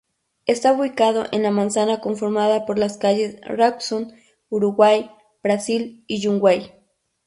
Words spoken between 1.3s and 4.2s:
en la manzana conformada por las calles Rawson,